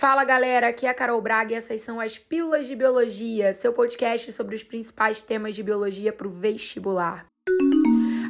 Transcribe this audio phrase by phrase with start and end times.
[0.00, 3.70] Fala galera, aqui é a Carol Braga e essas são as Pílulas de Biologia, seu
[3.70, 7.26] podcast sobre os principais temas de biologia para o vestibular.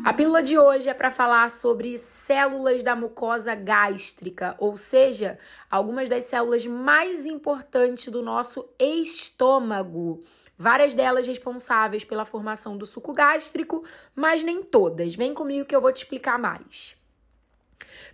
[0.05, 5.39] A pílula de hoje é para falar sobre células da mucosa gástrica, ou seja,
[5.71, 10.25] algumas das células mais importantes do nosso estômago.
[10.59, 15.15] Várias delas responsáveis pela formação do suco gástrico, mas nem todas.
[15.15, 17.00] Vem comigo que eu vou te explicar mais.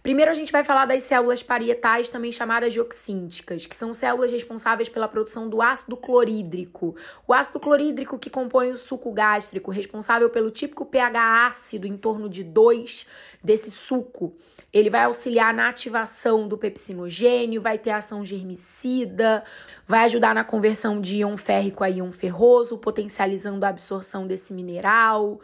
[0.03, 4.31] Primeiro a gente vai falar das células parietais, também chamadas de oxínticas, que são células
[4.31, 6.95] responsáveis pela produção do ácido clorídrico.
[7.27, 12.29] O ácido clorídrico que compõe o suco gástrico, responsável pelo típico pH ácido em torno
[12.29, 13.07] de 2
[13.43, 14.33] desse suco.
[14.73, 19.43] Ele vai auxiliar na ativação do pepsinogênio, vai ter ação germicida,
[19.87, 25.41] vai ajudar na conversão de íon férrico a íon ferroso, potencializando a absorção desse mineral.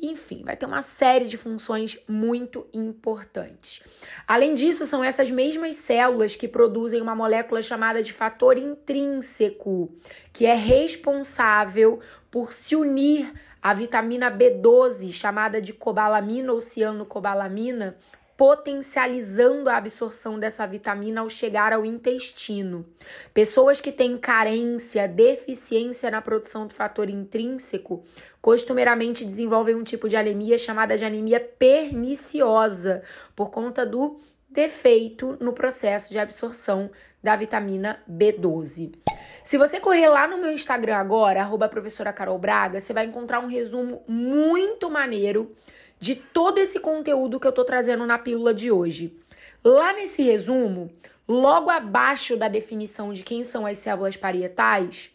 [0.00, 3.82] Enfim, vai ter uma série de funções muito importantes.
[4.28, 9.90] Além disso, são essas mesmas células que produzem uma molécula chamada de fator intrínseco,
[10.34, 11.98] que é responsável
[12.30, 17.96] por se unir à vitamina B12, chamada de cobalamina ou cianocobalamina,
[18.36, 22.84] potencializando a absorção dessa vitamina ao chegar ao intestino.
[23.32, 28.04] Pessoas que têm carência, deficiência na produção do fator intrínseco,
[28.40, 33.02] costumeiramente desenvolvem um tipo de anemia chamada de anemia perniciosa,
[33.34, 36.90] por conta do defeito no processo de absorção
[37.22, 38.94] da vitamina B12.
[39.42, 43.40] Se você correr lá no meu Instagram agora, arroba professora Carol Braga, você vai encontrar
[43.40, 45.54] um resumo muito maneiro
[45.98, 49.16] de todo esse conteúdo que eu tô trazendo na pílula de hoje.
[49.64, 50.90] Lá nesse resumo,
[51.26, 55.10] logo abaixo da definição de quem são as células parietais,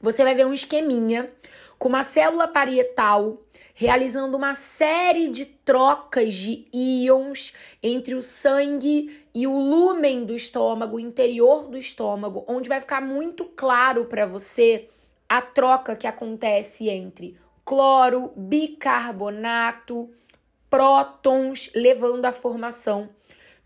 [0.00, 1.30] você vai ver um esqueminha
[1.78, 3.43] com uma célula parietal
[3.74, 10.96] realizando uma série de trocas de íons entre o sangue e o lúmen do estômago,
[10.96, 14.88] o interior do estômago, onde vai ficar muito claro para você
[15.28, 20.08] a troca que acontece entre cloro, bicarbonato,
[20.70, 23.08] prótons, levando à formação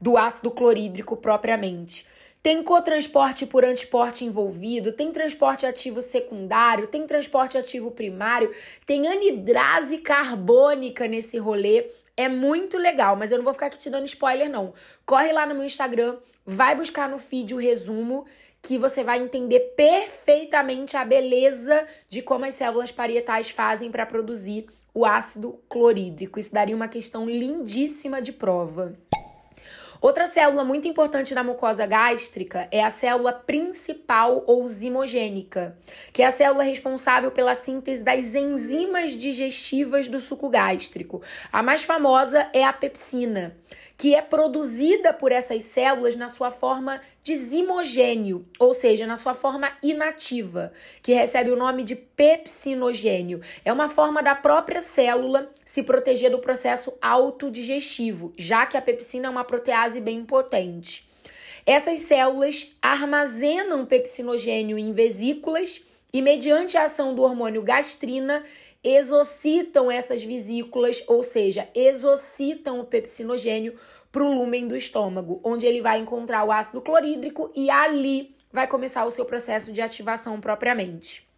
[0.00, 2.06] do ácido clorídrico propriamente.
[2.42, 8.54] Tem cotransporte por antiporte envolvido, tem transporte ativo secundário, tem transporte ativo primário,
[8.86, 11.86] tem anidrase carbônica nesse rolê.
[12.16, 14.72] É muito legal, mas eu não vou ficar aqui te dando spoiler, não.
[15.04, 16.16] Corre lá no meu Instagram,
[16.46, 18.24] vai buscar no feed o resumo
[18.62, 24.66] que você vai entender perfeitamente a beleza de como as células parietais fazem para produzir
[24.94, 26.38] o ácido clorídrico.
[26.38, 28.94] Isso daria uma questão lindíssima de prova.
[30.00, 35.76] Outra célula muito importante na mucosa gástrica é a célula principal ou zimogênica,
[36.12, 41.20] que é a célula responsável pela síntese das enzimas digestivas do suco gástrico.
[41.50, 43.56] A mais famosa é a pepsina
[43.98, 49.34] que é produzida por essas células na sua forma de zimogênio, ou seja, na sua
[49.34, 50.72] forma inativa,
[51.02, 53.40] que recebe o nome de pepsinogênio.
[53.64, 59.26] É uma forma da própria célula se proteger do processo autodigestivo, já que a pepsina
[59.26, 61.04] é uma protease bem potente.
[61.66, 65.82] Essas células armazenam pepsinogênio em vesículas
[66.12, 68.44] e, mediante a ação do hormônio gastrina,
[68.82, 73.78] exocitam essas vesículas, ou seja, exocitam o pepsinogênio
[74.10, 78.66] para o lúmen do estômago, onde ele vai encontrar o ácido clorídrico e ali vai
[78.66, 81.28] começar o seu processo de ativação propriamente.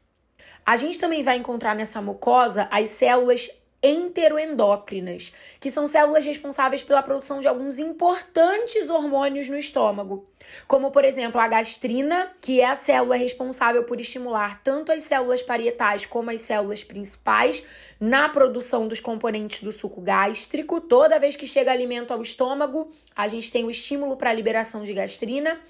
[0.65, 3.51] A gente também vai encontrar nessa mucosa as células
[3.83, 10.29] enteroendócrinas, que são células responsáveis pela produção de alguns importantes hormônios no estômago,
[10.67, 15.43] como por exemplo a gastrina, que é a célula responsável por estimular tanto as células
[15.43, 17.65] parietais como as células principais
[17.99, 20.81] na produção dos componentes do suco gástrico.
[20.81, 24.85] Toda vez que chega alimento ao estômago, a gente tem o estímulo para a liberação
[24.85, 25.61] de gastrina,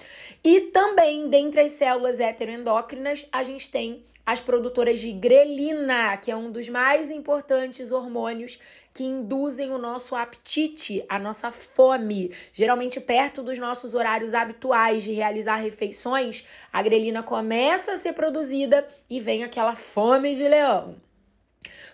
[0.42, 6.36] e também dentre as células heteroendócrinas, a gente tem as produtoras de grelina, que é
[6.36, 8.60] um dos mais importantes hormônios
[8.94, 12.32] que induzem o nosso apetite, a nossa fome.
[12.52, 18.86] Geralmente, perto dos nossos horários habituais de realizar refeições, a grelina começa a ser produzida
[19.10, 20.94] e vem aquela fome de leão.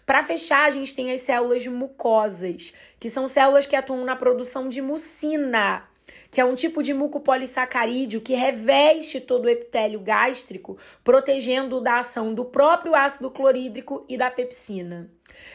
[0.05, 4.69] Para fechar, a gente tem as células mucosas, que são células que atuam na produção
[4.69, 5.88] de mucina
[6.36, 12.34] que é um tipo de mucopolissacarídeo que reveste todo o epitélio gástrico, protegendo da ação
[12.34, 15.10] do próprio ácido clorídrico e da pepsina.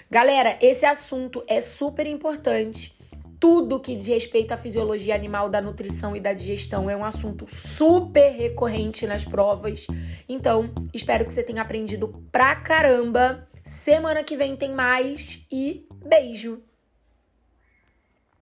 [0.10, 2.98] Galera, esse assunto é super importante.
[3.40, 7.46] Tudo que diz respeito à fisiologia animal da nutrição e da digestão é um assunto
[7.48, 9.86] super recorrente nas provas.
[10.28, 13.48] Então, espero que você tenha aprendido pra caramba.
[13.64, 16.71] Semana que vem tem mais e beijo!